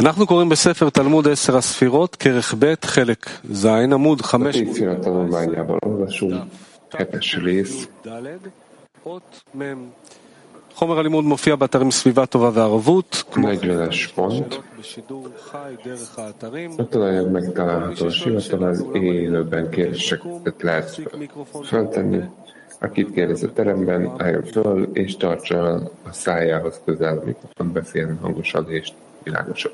אנחנו 0.00 0.26
קוראים 0.26 0.48
בספר 0.48 0.90
תלמוד 0.90 1.28
עשר 1.28 1.56
הספירות, 1.56 2.16
כרך 2.16 2.54
ב', 2.58 2.74
חלק 2.84 3.30
ז', 3.52 3.66
עמוד 3.66 4.20
A 4.20 4.24
חמש 4.24 4.56
tíz 4.56 4.76
szírat 4.76 5.00
tanulmányában 5.00 5.78
olvasunk, 5.86 6.42
hetes 6.98 7.36
rész, 7.44 7.88
אות 9.06 9.42
מ'. 9.54 9.62
חומר 10.74 10.98
הלימוד 10.98 11.24
מופיע 11.24 11.56
באתרים 11.56 11.90
סביבה 11.90 12.26
טובה 12.26 12.50
וערבות, 12.54 13.22
כמו 13.32 13.48
כן 13.60 13.70
40-es 13.70 14.18
pont. 14.18 14.30
שאלות 14.30 14.60
בשידור 14.78 15.28
חי 15.50 15.74
דרך 15.84 16.18
האתרים. 16.18 16.70
A 16.78 16.86
talajok 16.86 17.30
megtalálható 17.30 18.06
a 18.06 18.10
sivatagban, 18.10 18.94
élőben 18.94 19.70
kérdéseket 19.70 20.62
lehet 20.62 20.84
תפסיק 20.84 21.14
מיקרופון 21.14 21.64
feltenni. 21.64 22.20
Akit 22.80 23.10
kérdez 23.10 23.42
a 23.42 23.52
teremben, 23.52 24.12
álljon 24.18 24.44
föl, 24.44 24.88
és 24.92 25.16
tartsa 25.16 25.74
a 26.02 26.12
szájához 26.12 26.80
közel 26.84 27.18
a 27.18 27.24
mikrofon, 27.24 27.72
beszéljen 27.72 28.18
hangosan 28.22 28.70
és 28.70 28.88
világosan. 29.22 29.72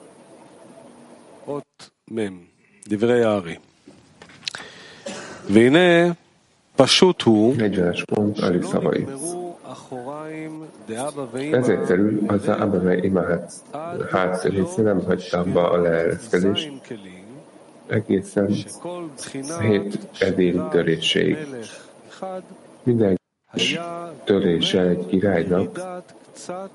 אות 1.47 1.91
מ', 2.11 2.39
דברי 2.89 3.25
הארי. 3.25 3.57
והנה, 5.51 6.13
פשוט 6.77 7.23
הוא, 7.23 7.55
40-es 7.55 8.15
pont, 8.15 8.39
Ari 8.43 8.61
לא 8.61 8.69
szavai. 8.71 8.99
נגמרו 8.99 9.57
אחוריים 9.63 10.65
דאבא 10.89 11.25
ואמא 11.33 11.57
Ez 11.57 11.69
egyszerű, 11.69 12.19
az 12.29 12.49
Abba 12.49 12.95
imát 12.95 13.53
hátsó 14.11 14.49
része 14.49 14.83
nem 14.83 15.05
hagyta 15.05 15.39
abba 15.39 15.71
a 15.71 15.77
leereszkedést, 15.77 16.63
זין 16.63 16.79
כלים, 16.89 17.25
egészen 17.89 18.53
שכל 18.53 19.05
בחינה 19.17 19.57
a 19.57 19.61
hét 19.61 19.99
edény 20.21 20.69
töréséig. 20.71 21.37
מלך 21.51 21.77
אחד 22.09 22.43
Minden 22.87 23.15
היה 23.53 24.11
törése 24.25 24.81
egy 24.81 25.07
királynak 25.07 25.69
מידת 25.69 26.15
קצת 26.33 26.71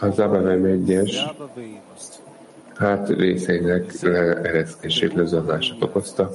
az 0.00 0.20
Abba 0.20 0.38
egyes 0.50 1.24
מאבא 1.24 1.46
ואמא. 1.56 2.21
hát 2.77 3.09
részeinek 3.09 4.01
leereszkését 4.01 5.13
lezonlását 5.13 5.83
okozta. 5.83 6.29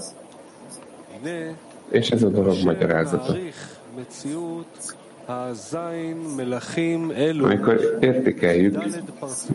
És 1.89 2.11
ez 2.11 2.23
a 2.23 2.29
dolog 2.29 2.57
magyarázata. 2.65 3.37
Amikor 7.43 7.97
értékeljük 8.01 8.85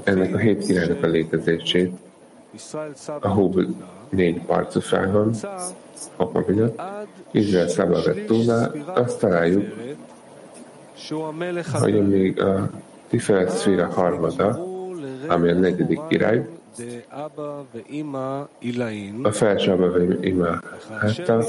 ennek 0.04 0.34
a 0.34 0.38
hét 0.38 0.66
királynak 0.66 1.04
a 1.04 1.08
létezését, 1.08 1.92
a 3.20 3.28
Hubl 3.28 3.62
négy 4.10 4.42
parcufában, 4.46 5.34
apa 6.16 6.44
miatt, 6.48 6.82
Izrael 7.32 7.68
Szabavettúnál 7.68 8.76
azt 8.96 9.20
találjuk, 9.20 9.74
hogy 11.72 12.08
még 12.08 12.42
a 12.42 12.70
Tiferet 13.10 13.50
Szféra 13.50 13.88
harmada, 13.88 14.66
ami 15.28 15.50
a 15.50 15.54
negyedik 15.54 16.00
király, 16.08 16.48
a 19.24 19.32
felső 19.32 20.20
ima. 20.22 20.60
Háta 21.00 21.44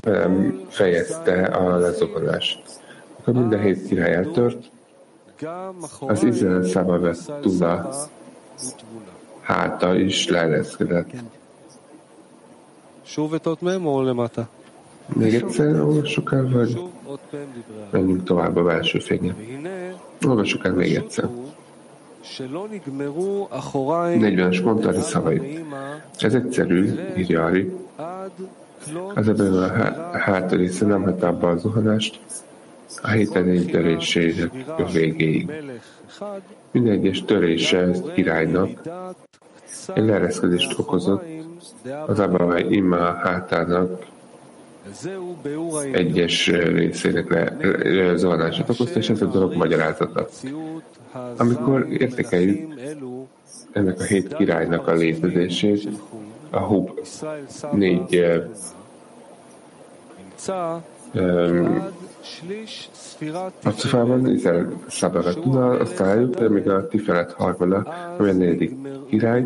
nem 0.00 0.32
um, 0.32 0.66
fejezte 0.68 1.44
a 1.44 1.78
lezuhanást. 1.78 2.80
Akkor 3.18 3.34
minden 3.34 3.60
hét 3.60 3.86
király 3.86 4.14
eltört, 4.14 4.70
az 6.00 6.24
Izrael 6.24 6.62
száma 6.62 6.98
vett 6.98 7.32
Tuna 7.40 7.90
háta 9.42 9.94
is 9.94 10.28
leereszkedett. 10.28 11.10
Még 15.14 15.34
egyszer 15.34 15.80
olvassuk 15.80 16.32
el, 16.32 16.48
vagy. 16.52 16.82
menjünk 17.90 18.24
tovább 18.24 18.56
a 18.56 18.62
belső 18.62 18.98
fénye. 18.98 19.34
Olvassuk 20.26 20.64
el 20.64 20.72
még 20.72 20.94
egyszer. 20.94 21.28
40-es 24.18 24.64
mondani 24.64 25.00
szavait. 25.00 25.64
Ez 26.18 26.34
egyszerű, 26.34 26.94
írja 27.16 27.44
Ari. 27.44 27.72
Az 29.14 29.28
ebben 29.28 29.52
a 29.52 29.68
háta 30.18 30.56
része 30.56 30.86
nem 30.86 31.02
hat 31.02 31.22
abba 31.22 31.50
a 31.50 31.56
zuhanást, 31.56 32.20
a 33.02 33.08
héten 33.10 33.48
egy 33.48 33.66
törésének 33.70 34.50
a 34.66 34.84
végéig. 34.84 35.50
Minden 36.70 36.92
egyes 36.92 37.24
törése 37.24 37.78
ezt 37.78 38.12
királynak 38.12 38.68
egy 39.94 40.04
leereszkedést 40.04 40.78
okozott 40.78 41.24
az 42.06 42.18
Abba 42.18 42.58
ima 42.58 43.14
hátának 43.14 44.06
egyes 45.92 46.46
részének 46.48 47.52
zavarását 48.14 48.68
okozta, 48.70 48.98
és 48.98 49.10
ez 49.10 49.22
a 49.22 49.26
dolog 49.26 49.54
magyarázata. 49.54 50.28
Amikor 51.36 51.86
értékeljük 51.90 52.74
ennek 53.72 54.00
a 54.00 54.02
hét 54.02 54.34
királynak 54.36 54.86
a 54.86 54.92
létezését, 54.92 55.88
a 56.50 56.60
hub 56.60 56.90
négy 57.72 58.24
um, 61.14 61.90
a 63.62 63.70
cufában 63.70 64.26
Izrael 64.26 64.72
Szabaratuna, 64.88 65.68
azt 65.68 66.00
álljuk, 66.00 66.34
de 66.34 66.48
még 66.48 66.68
a 66.68 66.86
Tiferet 66.86 67.32
harmada, 67.32 67.76
ami 68.18 68.28
a 68.28 68.32
negyedik 68.32 68.76
király, 69.08 69.44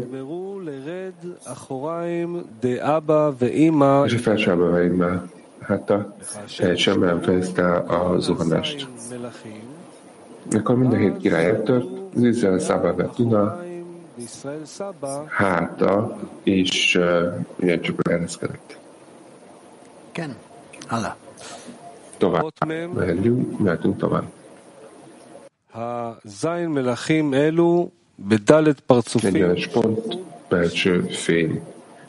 és 4.05 4.13
hát 4.13 4.21
a 4.21 4.23
felsábavaimmal 4.23 5.31
hátta 5.61 6.17
teljesen 6.57 7.01
belemfejezte 7.01 7.77
a 7.77 8.19
zuhanást. 8.19 8.89
Mikor 10.51 10.77
mind 10.77 10.93
a 10.93 10.97
hét 10.97 11.17
király 11.17 11.47
eltört, 11.47 11.87
az 12.15 12.23
Izrael 12.23 12.59
Szaba 12.59 13.11
duna, 13.17 13.59
háta 15.27 16.19
és 16.43 16.95
uh, 16.95 17.35
ugyancsak 17.61 18.07
leereszkedett. 18.07 18.79
Ken, 20.13 20.37
Hala. 20.87 21.17
Tovább, 22.17 22.53
mehetünk, 22.67 23.59
mehetünk 23.59 23.97
tovább. 23.97 24.25
Ha 25.71 26.19
zain 26.25 26.69
melachim 26.69 27.33
elu, 27.33 27.89
Negyenes 29.23 29.69
pont 29.69 30.19
belső 30.49 31.01
fény. 31.01 31.63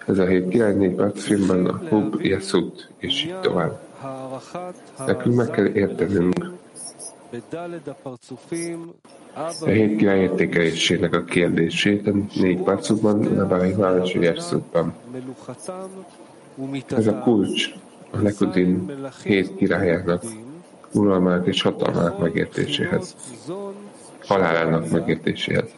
Ez 0.05 0.17
a 0.17 0.25
hét 0.25 0.47
királyné 0.47 0.87
Batszfinben 0.87 1.65
a 1.65 1.77
Hub 1.89 2.21
Yesut, 2.21 2.89
és 2.97 3.23
így 3.23 3.39
tovább. 3.39 3.79
Nekünk 5.05 5.35
meg 5.35 5.49
kell 5.49 5.65
értenünk 5.65 6.55
a 9.59 9.65
hét 9.65 9.97
király 9.97 10.19
értékelésének 10.19 11.13
a 11.13 11.23
kérdését 11.23 12.07
a 12.07 12.11
négy 12.33 12.61
párcukban, 12.63 13.19
Nebalihmán 13.19 14.03
és 14.03 14.13
Yerszutban. 14.13 14.93
Ez 16.87 17.07
a 17.07 17.19
kulcs 17.19 17.73
a 18.11 18.17
nekudin 18.17 18.91
hét 19.23 19.55
királyának 19.55 20.23
uralmának 20.93 21.47
és 21.47 21.61
hatalmának 21.61 22.19
megértéséhez, 22.19 23.15
halálának 24.25 24.89
megértéséhez 24.89 25.69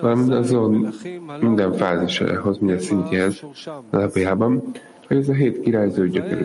valamint 0.00 0.32
azon 0.32 0.94
minden 1.40 1.72
fázisához, 1.72 2.58
minden 2.58 2.78
szintjéhez 2.78 3.42
alapjában, 3.90 4.62
hogy 5.06 5.16
ez 5.16 5.28
a 5.28 5.32
hét 5.32 5.60
királyzó 5.60 6.04
gyökerű. 6.04 6.44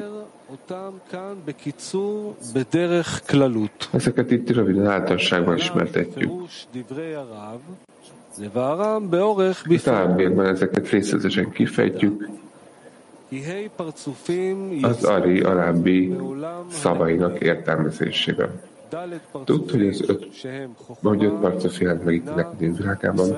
Ezeket 3.91 4.31
itt 4.31 4.49
röviden 4.49 4.87
általánosságban 4.87 5.55
ismertetjük. 5.55 6.31
A 9.75 9.81
tábérben 9.83 10.45
ezeket 10.45 10.89
részletesen 10.89 11.51
kifejtjük, 11.51 12.29
az 14.81 15.03
Ari 15.03 15.41
arábbi 15.41 16.15
szavainak 16.69 17.39
értelmezésében. 17.39 18.61
Tudta, 19.43 19.77
hogy 19.77 19.87
az 19.87 20.03
öt, 20.07 20.27
vagy 21.01 21.23
öt 21.23 21.33
párcof 21.33 21.79
jelent 21.79 22.03
meg 22.03 22.13
itt 22.13 22.35
neked 22.35 22.61
Izraelkában. 22.61 23.35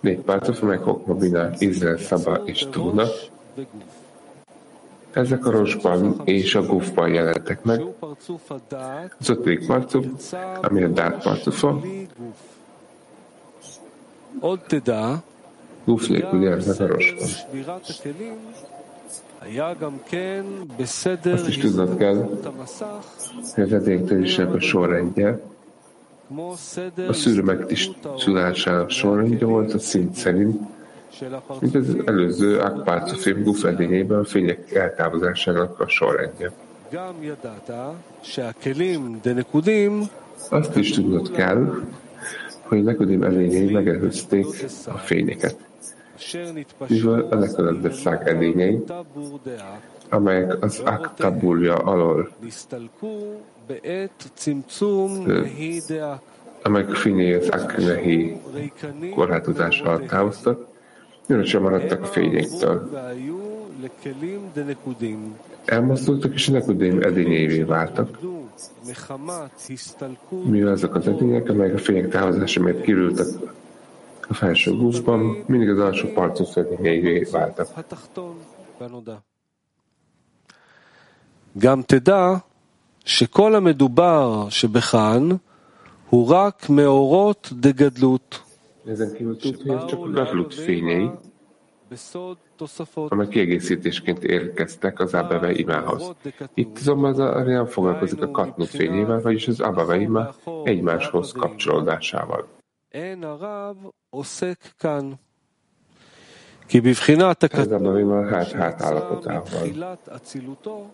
Négy 0.00 0.20
párcof, 0.20 0.62
amelyek 0.62 0.82
Hokma, 0.82 1.14
Bina, 1.14 1.50
Izrael, 1.58 1.98
Szaba 1.98 2.34
és 2.44 2.66
Tóna. 2.70 3.04
Ezek 5.12 5.46
a 5.46 5.50
rosban 5.50 6.20
és 6.24 6.54
a 6.54 6.62
gufban 6.62 7.08
jelentek 7.08 7.62
meg. 7.62 7.84
Az 9.18 9.28
ötödik 9.28 9.66
párcof, 9.66 10.06
ami 10.60 10.82
a 10.82 10.88
dát 10.88 11.22
párcofa. 11.22 11.80
Guf 15.84 16.08
nélkül 16.08 16.42
jelent 16.42 16.66
meg 16.66 16.80
a 16.80 16.86
rosban. 16.86 17.28
Azt 21.32 21.48
is 21.48 21.58
tudnod 21.58 21.96
kell, 21.96 22.28
hogy 23.54 23.62
az 23.62 23.70
vetéktörésnek 23.70 24.54
a 24.54 24.60
sorrendje, 24.60 25.40
a 27.08 27.12
szűrömek 27.12 27.66
tisztulásának 27.66 28.90
sorrendje 28.90 29.46
volt 29.46 29.72
a 29.74 29.78
szint 29.78 30.14
szerint, 30.14 30.60
mint 31.60 31.74
az 31.74 31.96
előző 32.04 32.58
Akpárcofim 32.58 33.42
Guf 33.42 33.64
edényében 33.64 34.18
a 34.18 34.24
fények 34.24 34.74
eltávozásának 34.74 35.80
a 35.80 35.88
sorrendje. 35.88 36.52
Azt 40.48 40.76
is 40.76 40.90
tudnod 40.90 41.30
kell, 41.30 41.82
hogy 42.62 42.78
a 42.78 42.82
nekudim 42.82 43.22
edényei 43.22 43.72
megelőzték 43.72 44.46
a 44.86 44.96
fényeket. 44.96 45.69
Mivel 46.88 47.26
a 47.30 47.34
Nekodem 47.34 47.80
edényei, 48.24 48.84
amelyek 50.08 50.62
az 50.62 50.80
Aktabulja 50.84 51.74
alól 51.74 52.28
amelyek 56.62 56.90
fényei 56.94 57.32
az 57.32 57.48
Aknehi 57.48 58.40
korlátozása 59.14 59.84
alatt 59.84 60.06
távoztak, 60.06 60.66
sem 61.44 61.62
maradtak 61.62 62.02
a 62.02 62.06
fényéktől. 62.06 62.90
Elmozdultak 65.64 66.34
és 66.34 66.48
a 66.48 66.52
Nekudim 66.52 67.02
edényévé 67.02 67.62
váltak, 67.62 68.18
mivel 70.44 70.72
azok 70.72 70.94
az 70.94 71.06
edények, 71.06 71.48
amelyek 71.48 71.74
a 71.74 71.78
fények 71.78 72.08
távozása 72.08 72.62
miatt 72.62 72.80
kirültek 72.80 73.26
a 74.29 74.33
felső 74.33 74.71
gúzban, 74.71 75.43
mindig 75.47 75.69
az 75.69 75.79
alsó 75.79 76.07
parcos 76.07 76.55
edényeivé 76.55 77.27
váltak. 77.31 77.67
גם 81.57 81.81
תדע 81.81 82.33
שכל 83.05 83.55
המדובר 83.55 84.49
שבכאן 84.49 85.29
הוא 86.09 86.29
רק 86.29 86.69
מאורות 86.69 87.49
דגדלות. 87.53 88.41
Ezen 88.87 89.13
kívül 89.17 89.37
tud, 89.37 89.61
hogy 89.61 89.71
ez 89.71 89.85
csak 89.85 89.99
a 89.99 90.09
gadlut 90.09 90.53
fényei, 90.53 91.09
amely 92.93 93.27
kiegészítésként 93.27 94.23
érkeztek 94.23 94.99
az 94.99 95.13
Abave 95.13 95.51
imához. 95.51 96.11
Itt 96.53 96.77
azonban 96.77 97.19
az 97.19 97.45
nem 97.45 97.65
foglalkozik 97.65 98.21
a 98.21 98.31
katnut 98.31 98.67
fényével, 98.67 99.21
vagyis 99.21 99.47
az 99.47 99.59
Abave 99.59 99.99
imá 99.99 100.33
egymáshoz 100.63 101.31
kapcsolódásával. 101.31 102.47
אין 102.94 103.24
הרב 103.24 103.76
עוסק 104.10 104.68
כאן. 104.78 105.10
כי 106.68 106.80
בבחינת 106.80 107.44
הכתוב 107.44 107.64
שנמצא 108.44 109.94
אצילותו, 110.16 110.86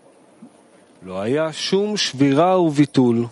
לא 1.03 1.21
היה 1.21 1.53
שום 1.53 1.97
שבירה 1.97 2.61
וביטול. 2.61 3.25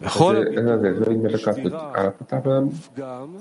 בכל 0.00 0.36
הפגם, 1.94 3.36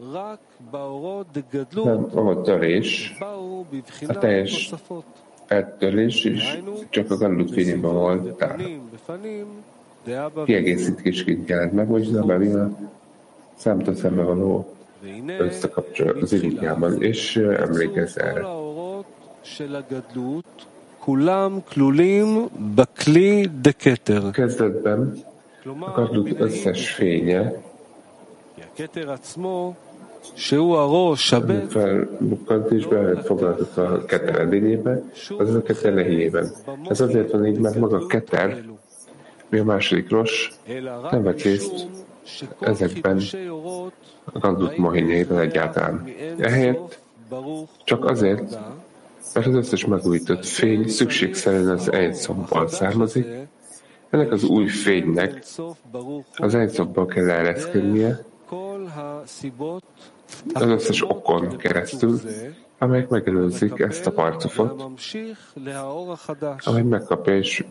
רק 0.00 0.38
באורות 0.70 1.26
דגדלו, 1.32 1.84
באו 3.20 3.64
בבחינת 3.70 4.24
תוספות. 4.70 5.04
הדגלים 5.50 6.10
שג'וקו 6.10 7.18
גלו 7.18 7.48
פינים 7.48 7.82
באורות 7.82 8.20
דגדלו. 8.22 8.64
kiegészítésként 10.45 11.49
jelent 11.49 11.73
meg, 11.73 11.87
vagyis 11.87 12.07
az 12.07 12.29
a 12.55 12.69
számtól 13.55 13.95
szembe 13.95 14.21
való 14.21 14.73
összekapcsol 15.37 16.09
az 16.21 16.33
irányában, 16.33 17.01
és 17.01 17.35
emlékezz 17.37 18.17
erre. 18.17 18.45
כולם 20.99 21.59
כלולים 21.71 22.47
בכלי 22.75 23.47
דקטר. 23.61 24.31
Kezdetben 24.31 25.01
a 25.79 25.91
kadlut 25.91 26.39
összes 26.39 26.91
fénye 26.91 27.41
שהוא 30.33 30.75
הראש, 30.77 31.33
הבט, 31.33 31.71
felbukkant 31.71 32.71
és 32.71 32.87
befoglaltott 32.87 33.77
a 33.77 34.05
keter 34.05 34.39
edényébe, 34.39 35.03
az 35.37 35.55
a 35.55 35.61
keter 35.61 35.93
lehíjében. 35.93 36.51
Ez 36.89 37.01
azért 37.01 37.31
van 37.31 37.45
így, 37.45 37.59
mert 37.59 37.75
maga 37.75 37.97
a 37.97 38.05
keter, 38.05 38.63
mi 39.54 39.60
a 39.60 39.64
második 39.64 40.10
ros, 40.10 40.52
nem 41.10 41.22
vett 41.22 41.42
részt 41.42 41.86
ezekben 42.60 43.22
a 44.24 44.38
kadlut 44.38 44.76
mohinjaiban 44.76 45.38
egyáltalán. 45.38 46.08
Ehelyett 46.38 46.98
csak 47.84 48.04
azért, 48.04 48.58
mert 49.34 49.46
az 49.46 49.54
összes 49.54 49.84
megújított 49.84 50.44
fény 50.44 50.88
szükségszerűen 50.88 51.68
az 51.68 51.92
Einszobból 51.92 52.68
származik, 52.68 53.26
ennek 54.10 54.32
az 54.32 54.44
új 54.44 54.66
fénynek 54.66 55.44
az 56.36 56.54
Einszobból 56.54 57.06
kell 57.06 57.30
ereszkednie, 57.30 58.24
az 60.52 60.62
összes 60.62 61.02
okon 61.02 61.56
keresztül, 61.56 62.20
amelyek 62.78 63.08
megelőzik 63.08 63.78
ezt 63.78 64.06
a 64.06 64.10
parcofot, 64.12 64.84
amely 66.64 66.82
megkapja 66.82 67.36
és 67.36 67.64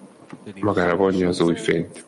magára 0.61 0.97
vonja 0.97 1.29
az 1.29 1.41
új 1.41 1.55
fényt. 1.55 2.05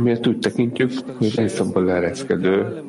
Miért 0.00 0.26
úgy 0.26 0.38
tekintjük, 0.38 0.90
hogy 1.18 1.32
Einszobból 1.36 1.84
leereszkedő 1.84 2.82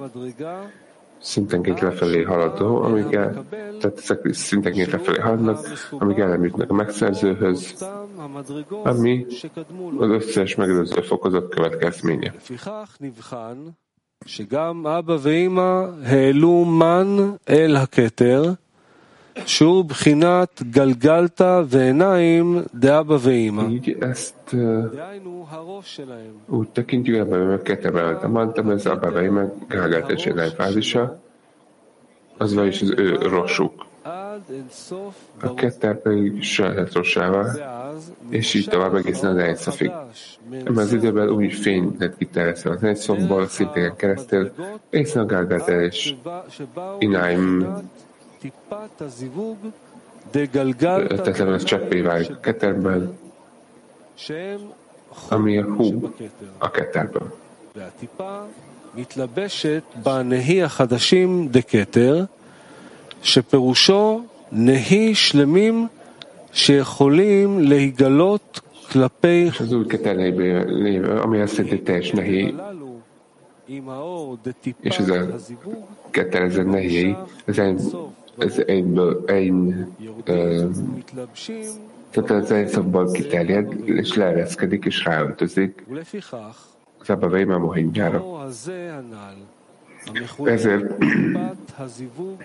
szintenként 1.20 1.80
lefelé 1.80 2.22
haladó, 2.22 2.82
amíg 2.82 3.14
el, 3.14 3.46
tehát 3.80 3.98
ezek 3.98 4.34
szintenként 4.34 4.92
lefelé 4.92 5.20
haladnak, 5.20 5.68
amíg 5.92 6.20
el 6.20 6.28
nem 6.28 6.44
jutnak 6.44 6.70
a 6.70 6.74
megszerzőhöz, 6.74 7.86
ami 8.84 9.26
az 9.98 10.10
összes 10.10 10.56
megelőző 10.56 11.02
fokozat 11.02 11.50
következménye. 11.50 12.34
שגם 14.26 14.88
אבא 14.88 15.18
ואמא 15.22 15.86
העלו 16.04 16.66
מן 16.66 17.36
אל 17.50 17.76
הכתר, 17.76 18.54
שהוא 19.46 19.86
בחינת 19.86 20.62
גלגלת 20.72 21.42
ועיניים 21.68 22.62
דאבא 22.74 23.18
ואמא. 23.20 23.64
Így 23.70 23.98
ezt 24.00 24.56
úgy 26.48 26.70
tekintjük 26.70 27.18
ebben, 27.18 27.50
hogy 27.50 27.62
kettőben 27.62 28.30
mondtam, 28.32 28.70
ez 28.70 28.86
Abba 28.86 29.12
Veima 29.12 29.44
gálgáltásának 29.68 30.56
fázisa, 30.56 31.20
az 32.38 32.54
vagyis 32.54 32.82
az 32.82 32.94
ő 32.98 33.16
rosuk. 33.16 33.86
A 35.42 35.54
ketter 35.54 36.02
pedig 36.02 36.44
saját 36.44 36.94
rossával, 36.94 37.48
és 38.30 38.54
így 38.54 38.68
tovább 38.70 38.96
egészen 38.96 39.32
az 39.32 39.38
egyszafig. 39.38 39.92
Ebben 40.52 40.78
az 40.78 40.94
időben 40.94 41.30
új 41.30 41.50
fény 41.50 41.96
lett 42.00 42.18
kiterjesztve 42.18 42.70
az 42.70 42.84
egyszobból, 42.84 43.48
szintén 43.48 43.96
keresztül, 43.96 44.52
egészen 44.90 45.24
a 45.24 45.26
Gálgáltel 45.26 45.82
és 45.82 46.16
Inaim 47.00 47.68
לתת 50.99 51.41
להם 51.41 51.53
לשפר 51.53 52.11
הקטר 52.11 52.73
הכתר 56.61 57.03
בל. 57.13 57.27
והטיפה 57.77 58.41
מתלבשת 58.95 59.83
בנהי 60.03 60.63
החדשים 60.63 61.49
דקטר, 61.51 62.25
שפירושו 63.23 64.23
נהי 64.53 65.15
שלמים 65.15 65.87
שיכולים 66.53 67.61
להיגלות 67.61 68.61
כלפי... 68.93 69.51
שזו 69.53 69.83
כתר 69.89 70.13
נהי, 70.13 70.99
המייסד 71.23 71.73
את 71.73 71.91
שני 72.03 72.53
és 74.81 74.99
ez 74.99 75.09
a 75.09 75.27
ketelezett 76.11 76.67
nehéj, 76.67 77.17
ez 77.45 77.59
egy, 77.59 77.81
ez 78.39 78.59
egyből, 78.67 79.23
egy, 79.27 79.53
tehát 82.11 82.31
az 82.31 82.51
egy 82.51 82.69
szabban 82.69 83.13
kiterjed, 83.13 83.89
és 83.89 84.15
leereszkedik, 84.15 84.85
és 84.85 85.05
ráöltözik 85.05 85.85
az 86.99 87.11
Abba 87.11 87.29
Veima 87.29 87.59
Mohinjára. 87.59 88.47
Ezért 90.45 91.05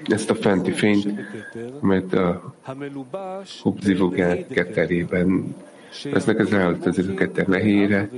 ezt 0.06 0.30
a 0.30 0.36
fenti 0.36 0.72
fényt, 0.72 1.08
amelyet 1.82 2.14
a 2.14 2.54
Hubzivugát 3.62 4.48
keterében 4.48 5.56
eznek 6.14 6.40
az 6.40 6.50
ráöltözik 6.50 7.10
a 7.10 7.14
keter 7.14 7.48
nehére, 7.48 8.10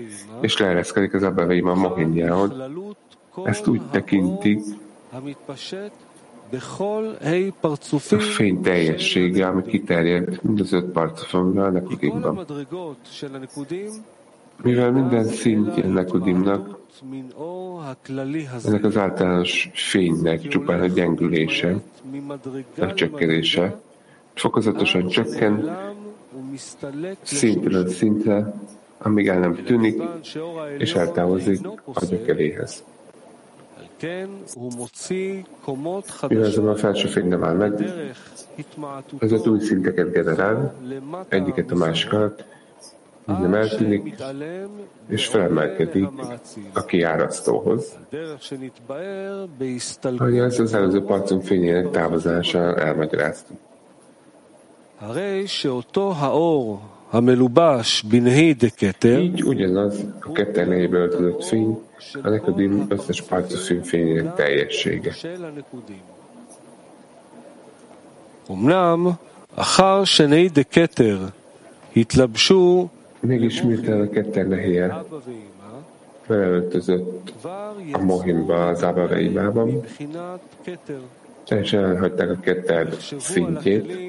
és 0.42 0.58
leereszkedik 0.58 1.14
az 1.14 1.24
Abba 1.24 1.46
Veima 1.46 1.74
Mohinjához. 1.74 2.52
Ezt 3.44 3.68
úgy 3.68 3.82
tekintik, 3.92 4.60
a 8.12 8.20
fény 8.20 8.62
teljessége, 8.62 9.48
ami 9.48 9.62
kiterjed 9.62 10.40
mind 10.42 10.60
az 10.60 10.74
öt 10.74 10.86
parcofomra 10.86 11.66
a 11.66 11.70
nekudimban. 11.70 12.46
Mivel 14.64 14.92
minden 14.92 15.24
szintje 15.24 15.88
nekudimnak, 15.88 16.80
ennek 18.66 18.84
az 18.84 18.98
általános 18.98 19.70
fénynek 19.74 20.48
csupán 20.48 20.82
a 20.82 20.86
gyengülése, 20.86 21.76
a 22.78 22.94
csökkenése, 22.94 23.80
fokozatosan 24.34 25.08
csökken, 25.08 25.78
szintről 27.22 27.88
szintre, 27.88 28.54
amíg 28.98 29.28
el 29.28 29.40
nem 29.40 29.64
tűnik, 29.64 30.02
és 30.78 30.94
eltávozik 30.94 31.68
a 31.94 32.06
gyökeréhez. 32.06 32.84
Mivel 36.28 36.46
ez 36.46 36.58
a 36.58 36.76
felső 36.76 37.08
fény 37.08 37.28
nem 37.28 37.44
áll 37.44 37.56
meg, 37.56 37.84
ezért 39.20 39.48
új 39.48 39.60
szinteket 39.60 40.12
generál, 40.12 40.76
egyiket 41.28 41.72
a 41.72 41.76
másik 41.76 42.14
alatt, 42.14 42.44
nem 43.26 43.54
eltűnik, 43.54 44.16
és 45.08 45.28
felemelkedik 45.28 46.08
a 46.74 46.86
kiárasztóhoz. 46.86 47.98
Ahogy 50.02 50.38
ez 50.38 50.60
az 50.60 50.74
előző 50.74 51.04
parcunk 51.04 51.44
fényének 51.44 51.90
távozásán 51.90 52.78
elmagyaráztuk. 52.78 53.58
Így 59.03 59.43
ugyanaz 59.43 60.05
a 60.21 60.33
ketten 60.33 60.69
nejéből 60.69 61.01
öltözött 61.01 61.45
fény, 61.45 61.79
a 62.23 62.29
Nikodim 62.29 62.87
összes 62.89 63.23
parcofilm 63.23 63.83
fényének 63.83 64.35
teljessége. 64.35 65.15
אמנם, 68.51 69.11
אחר 69.55 70.05
שני 70.05 70.49
דקטר 70.49 71.19
התלבשו 71.97 72.89
Mégis 73.25 73.63
miután 73.63 74.01
a 74.01 74.09
ketten 74.11 74.49
nehéje 74.49 75.05
felöltözött 76.27 77.33
a 77.93 77.99
Mohimba, 77.99 78.67
az 78.69 78.83
Abaveimában, 78.83 79.81
teljesen 81.47 81.85
elhagyták 81.85 82.31
a 82.31 82.41
ketter 82.41 82.89
szintjét, 83.19 84.08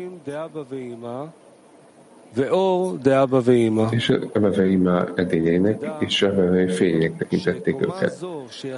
és 3.90 4.12
Abaveima 4.32 5.06
edényeinek 5.14 5.82
és 5.98 6.22
Abavei 6.22 6.68
fények 6.68 7.16
tekintették 7.16 7.74
őket. 7.80 8.12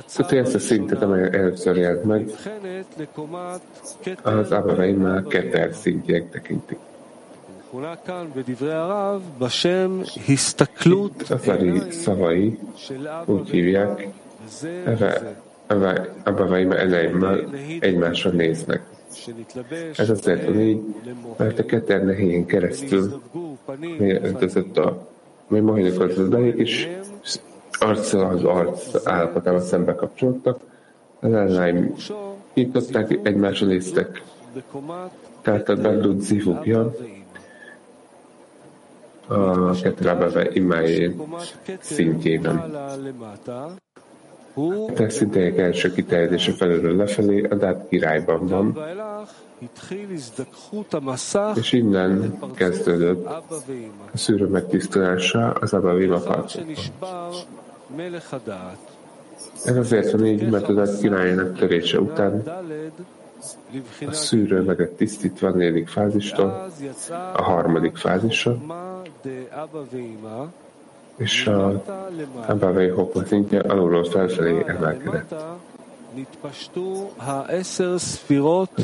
Szóval 0.07 0.39
ezt 0.39 0.55
a 0.55 0.59
szintet, 0.59 1.03
amely 1.03 1.29
először 1.33 1.77
jelent 1.77 2.05
meg, 2.05 2.31
az 4.23 4.53
Abaveima 4.53 5.23
ketter 5.23 5.75
szintjének 5.75 6.31
tekintik. 6.31 6.79
Itt 11.21 11.31
a 11.31 11.39
Fari 11.39 11.81
szavai 11.91 12.59
úgy 13.25 13.51
hívják, 13.51 14.09
Abaveima 16.25 16.77
elejémmel 16.77 17.45
egymásra 17.81 18.31
néznek. 18.31 18.83
Ez 19.97 20.11
azért 20.11 20.45
van 20.45 20.61
így, 20.61 20.81
mert 21.37 21.59
a 21.59 21.65
ketter 21.65 22.05
nehéjén 22.05 22.47
keresztül 22.47 23.23
öltözött 23.99 24.77
a 24.77 25.09
mi 25.49 25.61
majdnem 25.61 26.01
öltözött 26.01 26.57
és 26.57 26.89
arccal 27.71 28.31
az 28.31 28.45
arc 28.45 29.07
állapotával 29.07 29.61
szembe 29.61 29.95
kapcsolódtak, 29.95 30.61
az 31.21 31.33
ellenáim 31.33 31.95
nyitották, 32.55 33.19
egymásra 33.23 33.67
néztek. 33.67 34.23
Tehát 35.43 35.69
a 35.69 35.81
Bandut 35.81 36.21
zivugja 36.21 36.95
a 39.27 39.71
kettőlábelve 39.71 40.51
imájé 40.53 41.17
szintjében. 41.81 42.75
A 44.55 44.93
teszintélyek 44.93 45.59
első 45.59 45.93
kiterjedése 45.93 46.53
felülről 46.53 46.97
lefelé 46.97 47.43
a 47.43 47.55
Dát 47.55 47.89
királyban 47.89 48.47
van, 48.47 48.79
és 51.55 51.73
innen 51.73 52.39
kezdődött 52.55 53.27
a 54.13 54.17
szűrő 54.19 54.47
megtisztulása 54.47 55.51
az 55.51 55.73
Abavima 55.73 56.19
harcokban. 56.19 57.33
Ez 59.65 59.77
azért 59.77 60.11
van 60.11 60.27
így, 60.27 60.51
mert 60.51 60.69
a 60.69 60.73
Dát 60.73 61.01
királyának 61.01 61.59
törése 61.59 62.01
után 62.01 62.43
a 64.07 64.13
szűrő 64.13 64.63
meg 64.63 64.81
a 64.81 64.95
tisztítva 64.97 65.49
a 65.49 65.51
negyedik 65.51 65.89
fázistól, 65.89 66.71
a 67.33 67.43
harmadik 67.43 67.97
fázisra, 67.97 68.59
és 71.17 71.47
a 71.47 71.83
Abavai 72.47 72.89
Hokon 72.89 73.25
szintje 73.25 73.61
alulról 73.61 74.05
felfelé 74.05 74.65
emelkedett. 74.67 75.33
A 75.33 75.59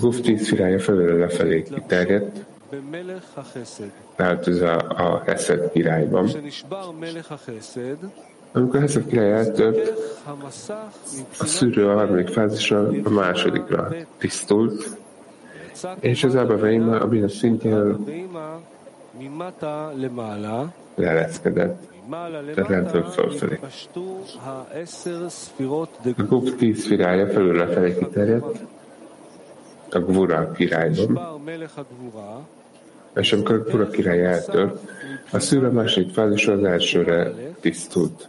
Guf 0.00 0.20
tíz 0.20 0.48
firája 0.48 0.78
felülről 0.78 1.18
lefelé 1.18 1.62
kiterjedt, 1.62 2.44
változva 4.16 4.76
a 4.76 5.22
Hesed 5.26 5.70
királyban. 5.72 6.28
Amikor 8.52 8.80
Hesed 8.80 9.06
király 9.06 9.32
eltört, 9.32 9.92
a 11.38 11.44
szűrő 11.44 11.88
a 11.88 11.94
harmadik 11.94 12.28
fázisra 12.28 12.88
a 13.04 13.10
másodikra 13.10 13.88
tisztult, 14.18 14.98
és 16.00 16.24
az 16.24 16.34
Abaveim 16.34 16.88
a 16.88 17.06
bűnös 17.06 17.32
szintjén 17.32 18.06
leereszkedett, 20.94 21.97
tehát 22.54 22.68
lentről 22.68 23.02
fölfelé. 23.02 23.58
A 26.16 26.22
Guk 26.22 26.56
tíz 26.56 26.86
firája 26.86 27.26
felül 27.26 27.56
lefelé 27.56 27.94
kiterjedt, 27.98 28.60
a 29.90 29.98
Gvura 29.98 30.52
királyban, 30.52 31.40
és 33.14 33.32
amikor 33.32 33.54
a 33.54 33.62
Gvura 33.62 33.88
király 33.88 34.26
eltört, 34.26 34.90
a 35.32 35.38
szűr 35.38 35.70
második 35.70 36.12
fázisra 36.12 36.52
az 36.52 36.64
elsőre 36.64 37.32
tisztult. 37.60 38.28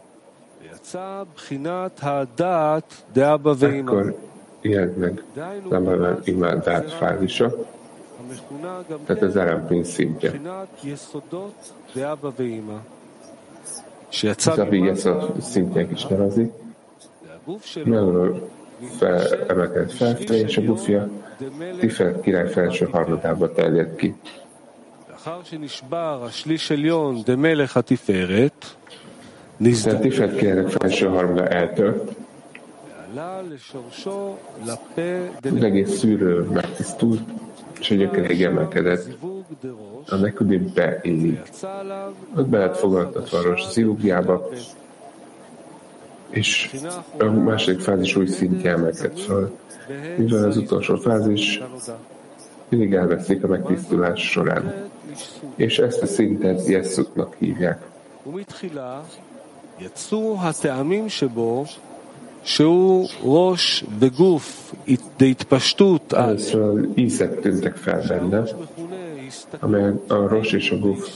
Akkor 3.87 4.15
jelent 4.61 4.97
meg 4.97 5.23
Lambavan 5.69 6.19
imádát 6.23 6.91
fázisa, 6.91 7.55
tehát 9.05 9.21
az 9.21 9.35
Arampin 9.35 9.83
szintje. 9.83 10.31
Ez 14.21 14.47
a 14.47 14.65
Vigyesza 14.65 15.33
szintjének 15.41 15.91
is 15.91 16.05
nevezik. 16.05 16.51
Melről 17.83 18.49
emelkedett 19.47 19.91
felfelé, 19.91 20.39
és 20.39 20.57
a 20.57 20.61
bufja 20.61 21.09
Tiferet 21.79 22.21
király 22.21 22.49
felső 22.49 22.85
harmadába 22.91 23.51
terjedt 23.51 23.95
ki. 23.95 24.15
De 29.57 29.91
a 29.91 29.99
Tiferet 29.99 30.35
királynak 30.35 30.69
felső 30.69 31.07
harmada 31.07 31.47
eltört, 31.47 32.11
az 35.43 35.63
egész 35.63 35.97
szűrő 35.97 36.41
megtisztult, 36.41 37.21
és 37.79 37.91
a 37.91 37.95
gyökerig 37.95 38.43
emelkedett. 38.43 39.07
A 40.09 40.15
Nekudim 40.15 40.71
beillik. 40.73 41.41
Ott 42.35 42.47
be 42.47 42.57
lett 42.57 42.77
fogadtatva 42.77 43.37
a 43.37 43.41
rossz 43.41 43.71
zilugjába, 43.71 44.49
és 46.29 46.69
a 47.17 47.23
második 47.23 47.79
fázis 47.79 48.15
új 48.15 48.27
szintje 48.27 48.71
emelkedett 48.71 49.19
fel. 49.19 49.51
Mivel 50.17 50.43
az 50.43 50.57
utolsó 50.57 50.95
fázis 50.95 51.61
mindig 52.69 52.93
elveszik 52.93 53.43
a 53.43 53.47
megtisztulás 53.47 54.29
során. 54.29 54.89
És 55.55 55.79
ezt 55.79 56.01
a 56.01 56.05
szintet 56.05 56.67
Jesszuknak 56.67 57.35
hívják. 57.37 57.81
Először 66.11 66.87
ízek 66.95 67.39
tűntek 67.39 67.75
fel 67.75 68.03
benne, 68.07 68.43
amely 69.59 69.93
a 70.07 70.27
Rosh 70.27 70.53
és 70.53 70.71
a 70.71 70.77
Guf 70.77 71.09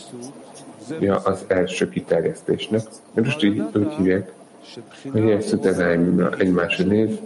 ja, 1.00 1.16
az 1.16 1.44
első 1.48 1.90
kiterjesztésnek. 1.90 2.82
Most 3.14 3.44
így 3.44 3.64
úgy 3.74 3.94
hívják, 3.98 4.32
hogy 5.12 5.30
ezt 5.30 5.54
utána 5.54 6.30
egymásra 6.38 6.86
néz, 6.86 7.20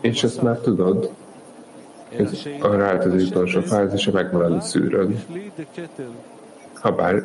és 0.00 0.22
ezt 0.22 0.42
már 0.42 0.58
tudod, 0.58 1.10
ez 2.16 2.46
a 2.60 2.68
rád 2.68 3.06
az 3.06 3.22
utolsó 3.22 3.60
fázis 3.60 4.06
a 4.06 4.12
megmaradó 4.12 4.60
szűrőn. 6.82 7.24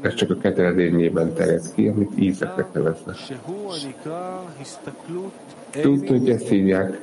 ez 0.00 0.14
csak 0.14 0.30
a 0.30 0.36
keteredényében 0.36 1.32
terjed 1.32 1.72
ki, 1.74 1.88
amit 1.88 2.10
ízeknek 2.18 2.72
neveznek. 2.72 3.16
Tudod, 5.70 6.08
hogy 6.08 6.30
ezt 6.30 6.48
hívják 6.48 7.00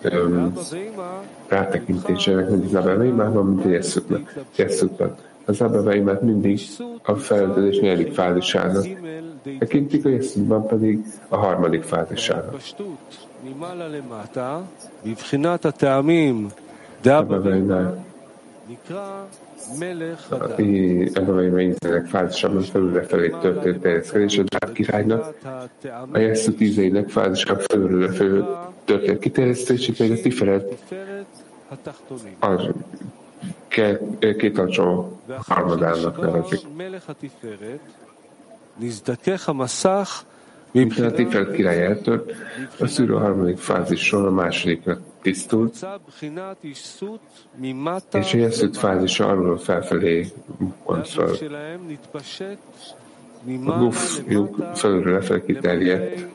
egy 0.00 0.14
um, 0.14 0.54
rátekintésének, 1.48 2.50
mint 2.50 2.64
az 2.64 2.74
abeveimában, 2.74 3.46
mint 3.46 3.64
a 3.64 3.68
jesszuknak. 4.56 5.26
Az 5.44 5.60
abeveimát 5.60 6.22
mindig 6.22 6.60
a 7.02 7.14
felöltözés 7.14 7.78
negyedik 7.78 8.12
fázisának 8.14 8.86
tekintik, 9.58 10.04
a 10.04 10.08
jesszukban 10.08 10.66
pedig 10.66 11.04
a 11.28 11.36
harmadik 11.36 11.82
fázisának. 11.82 12.56
Ebben 21.14 21.50
megnéznek 21.52 22.06
fázisában 22.06 22.62
felülre 22.62 23.02
felé 23.02 23.28
történt 23.40 23.80
terjeszkedés 23.80 24.38
a 24.38 24.42
Dáv 24.42 24.72
királynak, 24.72 25.34
a 26.12 26.18
Jesszu 26.18 26.54
tízeinek 26.54 27.08
fázisában 27.08 27.62
felülre 27.62 28.12
felé 28.12 28.40
történt 28.84 29.18
kiterjesztés, 29.18 29.90
pedig 29.96 30.18
a 30.18 30.22
Tiferet 30.22 30.74
az 32.38 32.68
két, 34.36 34.58
alcsó 34.58 35.18
harmadának 35.36 36.20
nevezik. 36.20 36.60
Miután 40.70 41.04
a 41.04 41.10
Tiferet 41.10 41.50
király 41.50 41.84
eltört, 41.84 42.32
a 42.78 42.86
szűrő 42.86 43.14
harmadik 43.14 43.58
fázisról 43.58 44.26
a 44.26 44.30
másodikra 44.30 44.98
tisztult, 45.22 45.86
és 48.12 48.34
a 48.34 48.36
jeszült 48.36 48.76
fázisa 48.76 49.26
alulról 49.26 49.58
felfelé 49.58 50.32
bukkant 50.58 51.08
fel. 51.08 51.30
A 53.64 53.78
gufjuk 53.78 54.64
felülről 54.74 55.12
lefelé 55.12 55.42
kiterjedt 55.46 56.26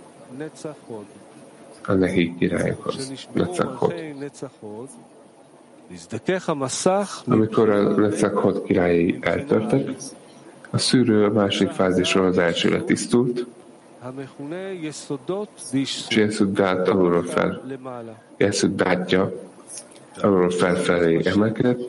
a 1.85 1.93
nehi 1.93 2.35
királyokhoz, 2.37 3.27
Necachot. 3.31 3.93
Amikor 7.25 7.69
a 7.69 7.81
Necachot 7.81 8.63
királyi 8.63 9.17
eltörtek, 9.21 9.89
a 10.69 10.77
szűrő 10.77 11.25
a 11.25 11.31
másik 11.31 11.69
fázisról 11.69 12.25
az 12.25 12.37
elsőre 12.37 12.81
tisztult, 12.81 13.45
és 15.71 16.05
Jeszuddát 16.09 16.87
alulról 16.87 17.23
fel, 17.23 17.61
Jeszuddátja 18.37 19.31
alulról 20.21 20.49
felfelé 20.49 21.21
emelkedett, 21.23 21.79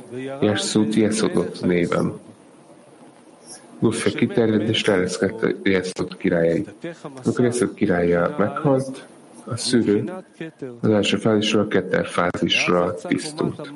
Jesud 0.40 0.94
Jesudot 0.94 1.61
névem. 1.61 2.18
Gufja 3.78 4.12
kiterjedt 4.12 4.68
és 4.68 4.80
terjeszkedte 4.80 5.54
Jeszud 5.62 6.16
királyai. 6.16 6.66
Amikor 7.25 7.44
Jeszud 7.44 7.75
királya 7.75 8.35
meghalt, 8.38 9.06
a 9.44 9.56
szűrő 9.56 10.12
az 10.80 10.88
első 10.88 11.16
fázisról 11.16 11.62
a 11.62 11.66
ketter 11.66 12.06
fázisra 12.06 12.94
tisztult. 12.94 13.73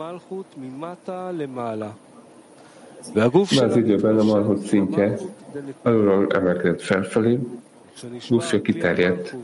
Már 3.15 3.35
az 3.65 3.77
időben 3.77 4.19
a 4.19 4.25
malhut 4.25 4.67
szintje 4.67 5.19
alulról 5.83 6.27
emelkedett 6.31 6.83
felfelé, 6.83 7.39
Gufja 8.29 8.61
kiterjedt 8.61 9.35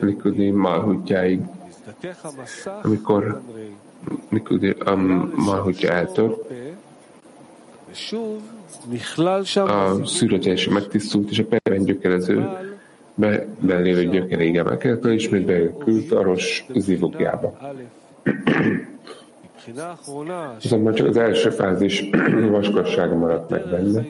Likudi 0.00 0.50
malhutjáig. 0.50 1.40
Amikor 2.82 3.40
Likudi 4.28 4.70
a 4.70 4.94
malhutja 5.34 5.92
eltört, 5.92 6.52
a 9.54 10.38
teljesen 10.38 10.72
megtisztult, 10.72 11.30
és 11.30 11.38
a 11.38 11.44
perben 11.44 11.84
gyökerező 11.84 12.48
be, 13.14 13.46
belévő 13.58 14.08
gyökeréig 14.08 14.56
emelkedett, 14.56 15.04
és 15.04 15.24
ismét 15.24 15.46
bekült 15.46 16.12
a 16.12 16.22
rossz 16.22 16.60
zivogjába. 16.74 17.58
Azonban 20.64 20.94
csak 20.94 21.06
az 21.06 21.16
első 21.16 21.50
fázis 21.50 22.08
vaskossága 22.50 23.16
maradt 23.16 23.50
meg 23.50 23.68
benne. 23.70 24.04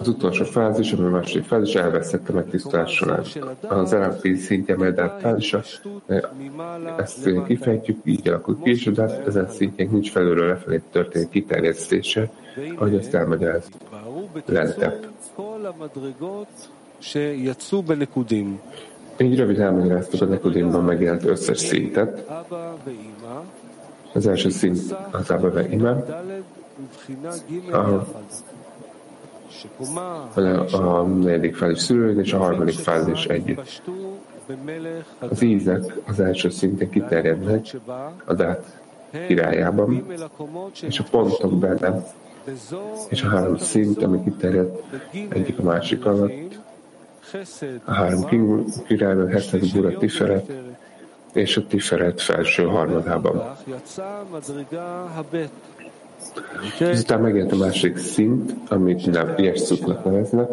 Az 0.00 0.08
utolsó 0.08 0.44
fázis, 0.44 0.92
ami 0.92 1.06
a 1.06 1.10
második 1.10 1.44
fázis 1.44 1.74
elvesztette 1.74 2.32
meg 2.32 2.50
tisztulás 2.50 2.92
során. 2.92 3.24
Az 3.68 3.92
LMP 3.92 4.36
szintje 4.36 4.76
medált 4.76 5.20
fázisa, 5.20 5.62
ezt 6.96 7.30
kifejtjük, 7.46 7.98
így 8.04 8.28
alakul 8.28 8.58
ki, 8.62 8.70
és 8.70 8.86
a 8.86 8.90
DAT 8.90 9.26
ezen 9.26 9.48
szintjének 9.50 9.92
nincs 9.92 10.10
felülről 10.10 10.48
lefelé 10.48 10.82
történő 10.90 11.28
kiterjesztése, 11.30 12.30
ahogy 12.76 12.94
ezt 12.94 13.14
elmagyaráz 13.14 13.68
lentebb. 14.44 15.06
Így 19.18 19.36
rövid 19.36 19.60
elmagyaráztuk 19.60 20.20
a 20.20 20.24
Nekudimban 20.24 20.84
megjelent 20.84 21.24
összes 21.24 21.58
szintet. 21.58 22.30
Az 24.12 24.26
első 24.26 24.50
szint 24.50 24.96
az 25.10 25.30
Abba 25.30 25.62
Ima, 25.68 26.04
a 27.72 28.06
a 30.72 31.02
negyedik 31.02 31.56
fázis 31.56 31.78
szülőn 31.78 32.18
és 32.18 32.32
a 32.32 32.38
harmadik 32.38 32.74
fázis 32.74 33.24
együtt. 33.24 33.82
Az 35.18 35.42
ízek 35.42 35.94
az 36.06 36.20
első 36.20 36.50
szinten 36.50 36.90
kiterjednek 36.90 37.66
a 38.24 38.34
dát 38.34 38.80
királyában, 39.26 40.06
és 40.82 40.98
a 40.98 41.04
pontok 41.10 41.58
benne, 41.58 42.04
és 43.08 43.22
a 43.22 43.28
három 43.28 43.56
szint, 43.56 44.02
ami 44.02 44.22
kiterjed 44.22 44.82
egyik 45.28 45.58
a 45.58 45.62
másik 45.62 46.04
alatt, 46.06 46.60
a 47.84 47.92
három 47.92 48.24
királyban 48.86 49.28
Heszed, 49.28 49.72
Bura, 49.72 49.98
Tiferet, 49.98 50.52
és 51.32 51.56
a 51.56 51.66
Tiferet 51.66 52.20
felső 52.20 52.64
harmadában. 52.64 53.56
Azután 56.80 57.20
megjelent 57.20 57.52
a 57.52 57.56
másik 57.56 57.96
szint, 57.96 58.54
amit 58.68 59.06
nem 59.06 59.34
Jesszuknak 59.36 60.04
neveznek. 60.04 60.48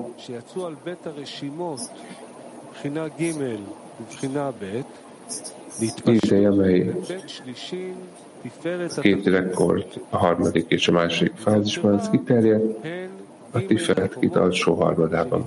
Ízei, 6.08 6.46
amely 6.46 6.96
két 9.02 9.26
rekord, 9.26 10.02
a 10.10 10.18
harmadik 10.18 10.66
és 10.68 10.88
a 10.88 10.92
második 10.92 11.34
fázisban, 11.36 12.00
ez 12.00 12.10
kiterjedt 12.10 12.86
a 13.56 13.66
Tiferet 13.68 14.20
két 14.20 14.36
alsó 14.36 14.74
harmadában. 14.74 15.44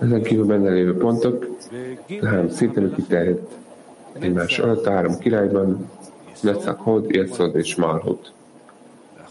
Ezen 0.00 0.22
kívül 0.22 0.46
benne 0.46 0.70
lévő 0.70 0.96
pontok, 0.96 1.46
három 2.22 2.48
szinten 2.48 2.94
kiterjedt 2.94 3.52
egymás 4.12 4.58
alatt, 4.58 4.86
a 4.86 4.90
három 4.90 5.18
királyban, 5.18 5.90
Hod, 6.76 7.10
Yesod 7.10 7.56
és 7.56 7.74
Malhut. 7.74 8.32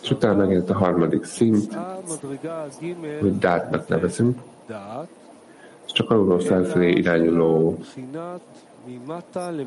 És 0.01 0.11
utána 0.11 0.37
megjelent 0.37 0.69
a 0.69 0.77
harmadik 0.77 1.23
szint, 1.23 1.77
amit 3.21 3.37
Dátnak 3.39 3.87
nevezünk, 3.87 4.39
és 5.85 5.91
csak 5.91 6.09
alulról 6.09 6.39
felfelé 6.39 6.89
irányuló 6.89 7.77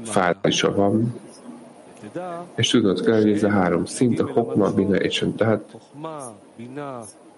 fázisa 0.02 0.74
van, 0.74 1.14
és 2.54 2.68
tudod 2.68 3.04
kell, 3.04 3.20
hogy 3.20 3.32
ez 3.32 3.42
a 3.42 3.50
három 3.50 3.84
szint, 3.84 4.20
a 4.20 4.32
Hokma, 4.32 4.74
Bina 4.74 4.96
és 4.96 5.22
a 5.22 5.26
Dát, 5.26 5.76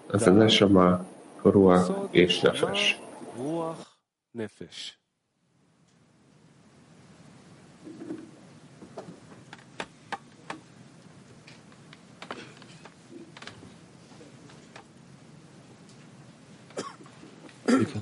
az 0.07 0.27
a 0.27 0.31
Nesama, 0.31 1.05
Ruach 1.41 2.07
és 2.11 2.39
Nefes. 2.39 3.01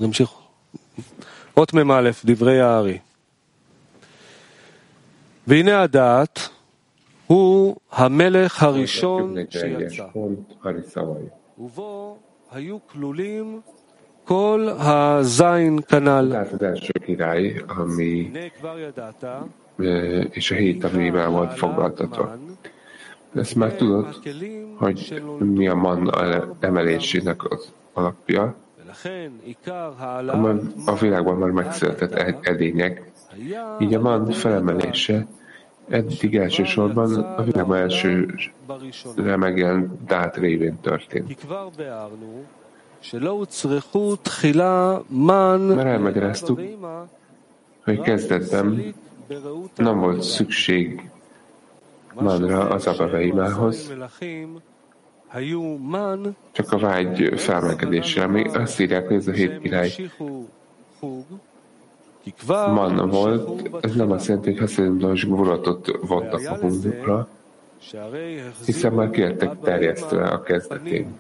נמשיך. 0.02 0.30
אות 1.58 1.74
מ"א, 1.74 2.10
דברי 2.26 2.60
הארי. 2.60 3.00
Tehát 16.30 16.52
az 16.52 16.62
első 16.62 16.92
király, 17.06 17.64
ami 17.68 18.32
és 20.30 20.52
a 20.52 20.56
hét, 20.56 20.84
ami 20.84 21.10
már 21.10 21.30
volt 21.30 21.54
foglaltatva. 21.54 22.38
Ezt 23.36 23.56
már 23.56 23.74
tudod, 23.74 24.20
hogy 24.78 25.24
mi 25.40 25.68
a 25.68 25.76
man 25.76 26.12
emelésének 26.60 27.44
az 27.44 27.74
alapja, 27.94 28.56
a 30.86 30.96
világban 31.00 31.38
már 31.38 31.50
megszületett 31.50 32.46
edények, 32.48 33.12
így 33.80 33.94
a 33.94 34.00
man 34.00 34.30
felemelése 34.30 35.28
eddig 35.90 36.36
elsősorban 36.36 37.14
a 37.14 37.44
világban 37.44 37.78
elsőre 37.78 39.36
megjelent 39.36 40.06
dát 40.06 40.38
révén 40.38 40.80
történt. 40.82 41.38
Mert 45.76 45.88
elmagyaráztuk, 45.88 46.62
hogy 47.84 48.00
kezdetben 48.02 48.94
nem 49.76 50.00
volt 50.00 50.22
szükség 50.22 51.10
manra 52.14 52.70
az 52.70 52.88
abaveimához, 52.88 53.94
csak 56.52 56.72
a 56.72 56.78
vágy 56.78 57.40
felmelkedésre, 57.40 58.24
ami 58.24 58.44
azt 58.44 58.80
írják, 58.80 59.08
hogy 59.08 59.16
ez 59.16 59.28
a 59.28 59.32
hét 59.32 59.60
király 59.60 59.92
manna 62.48 63.08
volt, 63.08 63.70
ez 63.82 63.96
nem 63.96 64.12
azt 64.12 64.28
jelenti, 64.28 64.50
hogy 64.50 64.60
haszondos 64.60 65.28
guratot 65.28 65.98
vontak 66.02 66.42
a 66.50 66.56
hundukra, 66.56 67.28
hiszen 68.66 68.94
már 68.94 69.10
kértek 69.10 69.60
terjesztve 69.60 70.28
a 70.28 70.42
kezdetén. 70.42 71.20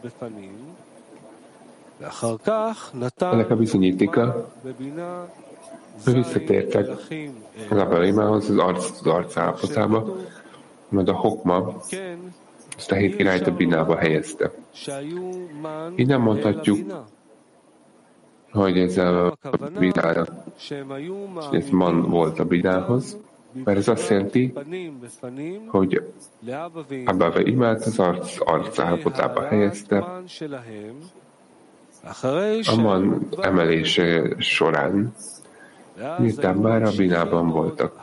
Ennek 3.17 3.49
a 3.49 3.55
bizonyítéka, 3.55 4.51
hogy 6.03 6.13
visszatértek 6.13 6.89
az 7.69 7.77
Abelimához, 7.77 8.49
az 8.49 8.57
arc, 8.57 8.99
az 8.99 9.07
arc 9.07 9.37
állapotába, 9.37 10.15
majd 10.89 11.09
a 11.09 11.13
Hokma 11.13 11.81
ezt 12.77 12.91
a 12.91 12.95
hét 12.95 13.15
királyt 13.15 13.47
a 13.47 13.51
Binába 13.51 13.95
helyezte. 13.95 14.51
Így 15.95 16.07
nem 16.07 16.21
mondhatjuk, 16.21 16.79
hogy 18.51 18.77
ez 18.77 18.97
a 18.97 19.37
Binára, 19.79 20.25
ez 21.51 21.69
man 21.69 22.09
volt 22.09 22.39
a 22.39 22.45
Binához, 22.45 23.17
mert 23.63 23.77
ez 23.77 23.87
azt 23.87 24.09
jelenti, 24.09 24.53
hogy 25.67 26.13
Abba 27.05 27.39
imád 27.41 27.81
az 27.81 27.99
arc, 27.99 28.37
arc 28.39 28.79
állapotába 28.79 29.41
helyezte, 29.41 30.21
a 32.65 32.75
man 32.75 33.27
emelése 33.41 34.35
során, 34.37 35.13
miután 36.17 36.55
már 36.55 36.83
a 36.83 36.91
binában 36.97 37.49
voltak. 37.49 37.99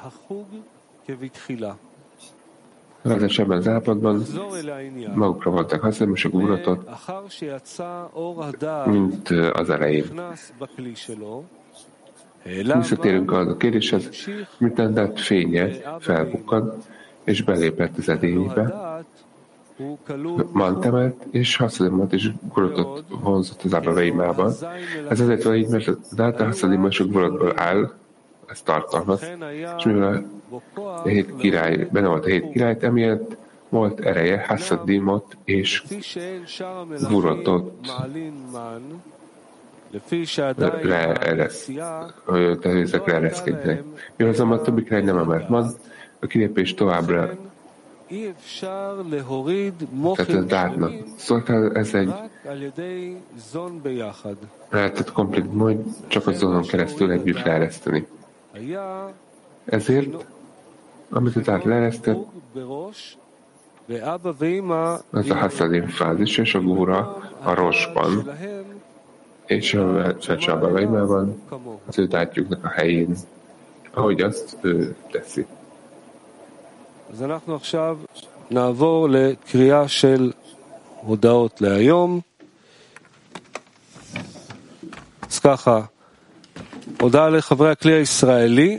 Ráadásul 3.02 3.44
ebben 3.44 3.58
az 3.58 3.68
állapotban 3.68 4.22
magukra 5.14 5.50
voltak 5.50 5.80
hasznosok 5.80 6.34
uratot, 6.34 6.88
mint 8.84 9.28
az 9.52 9.70
elején. 9.70 10.04
Visszatérünk 12.52 13.32
a 13.32 13.56
kérdéshez, 13.56 14.08
miután 14.58 14.94
Dát 14.94 15.20
fénye 15.20 15.68
felbukkan, 15.98 16.74
és 17.24 17.42
belépett 17.42 17.96
az 17.98 18.08
edénybe, 18.08 18.74
Mantemet 20.52 21.26
és 21.30 21.56
Haszadimat 21.56 22.12
és 22.12 22.30
Gurutot 22.52 23.04
vonzott 23.22 23.62
az 23.62 23.74
Ábraveimában. 23.74 24.52
Ez 25.08 25.20
azért 25.20 25.42
van 25.42 25.54
így, 25.54 25.68
mert 25.68 26.14
Dát 26.14 26.40
a 26.40 26.44
Haszadima 26.44 26.90
sok 26.90 27.10
Gurutból 27.10 27.52
áll, 27.56 27.92
ez 28.48 28.62
tartalmaz, 28.62 29.22
és 29.76 29.84
mivel 29.84 30.30
a 30.74 31.08
hét 31.08 31.36
király, 31.36 31.88
benne 31.92 32.08
volt 32.08 32.24
a 32.24 32.28
hét 32.28 32.50
király, 32.50 32.76
emiatt 32.80 33.36
volt 33.68 34.00
ereje 34.00 34.44
Hassadimot 34.46 35.36
és 35.44 35.84
Gurutot 37.08 37.86
leeresz, 40.82 41.70
tehát 42.26 42.64
ezekre 42.64 43.14
ereszkedjenek. 43.14 43.82
Mivel 44.16 44.32
azonban 44.32 44.58
a 44.58 44.62
többi 44.62 44.82
király 44.84 45.02
nem 45.02 45.18
emelt 45.18 45.48
man, 45.48 45.70
a 46.20 46.26
kilépés 46.26 46.74
továbbra 46.74 47.30
tehát 50.14 50.32
ez 50.32 50.44
dátnak. 50.44 50.92
Szóval 51.16 51.72
ez 51.76 51.94
egy 51.94 52.14
lehetett 54.70 55.12
komplet 55.12 55.52
majd 55.52 55.78
csak 56.06 56.26
a 56.26 56.32
zónon 56.32 56.62
keresztül 56.62 57.10
együtt 57.10 57.42
leereszteni. 57.42 58.06
Ezért, 59.65 60.25
amit 61.09 61.35
az 61.35 61.49
át 61.49 61.63
leeresztett, 61.63 62.17
az 65.09 65.29
a 65.29 65.35
Hassadim 65.35 65.87
fázis, 65.87 66.37
és 66.37 66.55
a 66.55 66.61
Gúra 66.61 67.17
a 67.43 67.53
Rosban, 67.53 68.29
és 69.45 69.73
a 69.73 70.17
Csecsaba 70.17 70.71
Veimában 70.71 71.41
az 71.85 71.99
ő 71.99 72.07
tárgyuknak 72.07 72.63
a 72.65 72.69
helyén, 72.69 73.15
ahogy 73.93 74.21
azt 74.21 74.57
ő 74.61 74.95
teszi. 75.11 75.45
אז 77.13 77.23
אנחנו 77.23 77.55
עכשיו 77.55 77.97
נעבור 78.51 79.09
לקריאה 79.09 79.87
של 79.87 80.31
הודעות 81.01 81.61
להיום. 81.61 82.21
אז 85.29 85.39
ככה, 85.39 85.85
הודעה 87.00 87.28
לחברי 87.28 87.70
הכלי 87.70 87.92
הישראלי. 87.92 88.78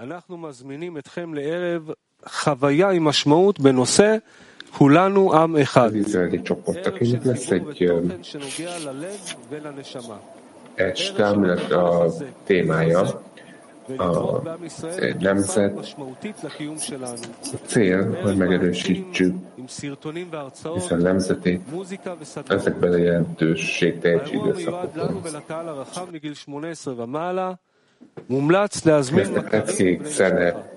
אנחנו 0.00 0.38
מזמינים 0.38 0.98
אתכם 0.98 1.34
לערב 1.34 1.90
חוויה 2.26 2.90
עם 2.90 3.04
משמעות 3.04 3.60
בנושא 3.60 4.16
כולנו 4.76 5.34
עם 5.34 5.56
אחד. 5.56 5.90
este, 10.76 11.26
aminek 11.26 11.70
a 11.72 12.08
témája 12.44 13.02
a 13.98 14.08
nemzet. 15.20 15.72
A 17.52 17.56
cél, 17.66 18.18
hogy 18.22 18.36
megerősítsük 18.36 19.34
hiszen 20.74 20.98
nemzetét 20.98 21.60
ezekben 22.46 22.92
a 22.92 22.96
jelentőség 22.96 23.98
teljes 23.98 24.30
időszakokban. 24.30 25.20
Ezt 28.84 29.36
a 29.36 29.42
kreckék 29.42 30.04
zene 30.04 30.70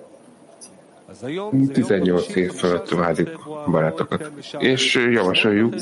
18 1.74 2.36
év 2.36 2.52
fölött 2.52 2.90
válik 2.90 3.30
barátokat. 3.72 4.32
És 4.58 4.96
javasoljuk, 4.96 5.76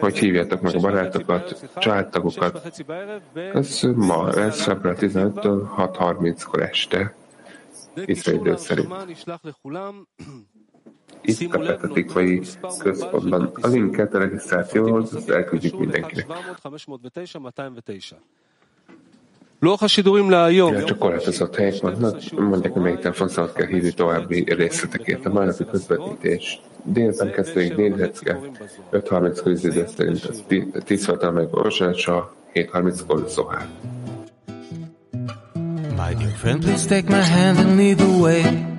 hogy 0.00 0.18
hívjátok 0.18 0.60
meg 0.60 0.74
a 0.74 0.78
barátokat, 0.78 1.70
családtagokat. 1.78 2.82
Ez 3.52 3.82
ma 3.94 4.28
lesz 4.28 4.62
február 4.62 4.96
15-től 4.98 5.62
6.30-kor 5.76 6.62
este, 6.62 7.14
Izrael 8.04 8.56
szerint 8.56 8.88
Itt 11.21 11.53
a 11.53 11.59
Petatikvai 11.59 12.41
központban 12.77 13.51
a 13.61 13.67
linket 13.67 14.13
a 14.13 14.17
regisztrációhoz 14.17 15.29
elküldjük 15.29 15.79
mindenkinek. 15.79 16.27
לוח 19.59 19.83
השידורים 19.83 20.29
להיום. 20.29 20.85
csak 20.85 20.99
korlátozott 20.99 21.55
helyek 21.55 21.81
vannak, 21.81 22.31
mondják, 22.31 22.73
hogy 22.73 22.81
melyik 22.81 22.99
telefonszámot 22.99 23.53
kell 23.53 23.67
hívni 23.67 23.91
további 23.91 24.43
részletekért. 24.53 25.25
A 25.25 25.29
mai 25.29 25.47
közvetítés 25.71 26.61
délután 26.83 27.31
kezdődik 27.31 27.75
Dél-Lecke, 27.75 28.39
5.30-kor 28.91 29.51
idő 29.51 29.85
szerint 29.95 30.43
10 30.85 31.05
fajta 31.05 31.31
meg 31.31 31.53
Orsácsa, 31.53 32.33
7.30-kor 32.53 33.25
Zohár. 33.27 33.67
My 35.97 36.13
dear 36.13 36.35
friend, 36.41 36.63
please 36.63 36.85
take 36.87 37.09
my 37.09 37.23
hand 37.23 37.57
and 37.57 37.77
lead 37.77 37.97
the 37.97 38.19
way 38.19 38.75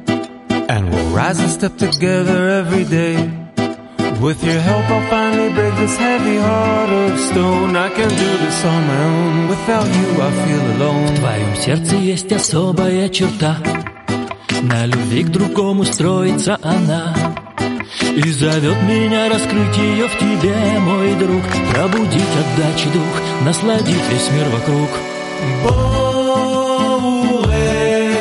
And 0.74 0.84
we'll 0.90 1.12
rise 1.14 1.40
and 1.42 1.52
step 1.52 1.76
together 1.78 2.40
every 2.62 2.86
day. 2.86 3.16
With 4.22 4.42
your 4.42 4.62
help 4.70 4.86
I'll 4.90 5.10
finally 5.10 5.52
break 5.52 5.76
this 5.76 5.98
heavy 5.98 6.38
heart 6.38 6.90
of 6.90 7.20
stone. 7.20 7.76
I 7.76 7.90
can 7.90 8.08
do 8.08 8.30
this 8.44 8.64
on 8.64 8.82
my 8.88 9.04
own. 9.04 9.50
Without 9.50 9.88
you 9.98 10.08
I 10.28 10.32
feel 10.44 10.66
alone. 10.76 11.08
В 11.08 11.20
твоем 11.20 11.56
сердце 11.58 11.96
есть 11.98 12.32
особая 12.32 13.10
черта. 13.10 13.58
На 14.62 14.86
любви 14.86 15.24
к 15.24 15.30
другому 15.30 15.84
строится 15.84 16.58
она. 16.64 17.16
И 18.16 18.32
зовет 18.32 18.82
меня 18.84 19.28
раскрыть 19.28 19.78
ее 19.78 20.08
в 20.08 20.18
тебе, 20.18 20.56
мой 20.80 21.16
друг. 21.16 21.44
Пробудить, 21.74 22.36
отдачи 22.42 22.90
дух, 22.94 23.22
насладить 23.44 24.10
весь 24.10 24.32
мир 24.32 24.48
вокруг. 24.48 24.90
Боуэ 25.66 27.42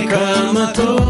камато 0.08 1.09